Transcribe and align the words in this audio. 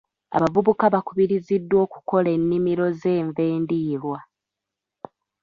Abavubuka 0.35 0.83
bakubiriziddwa 0.93 1.77
okukola 1.85 2.29
ennimiro 2.37 2.85
z'enva 2.99 3.41
endiirwa. 3.53 4.17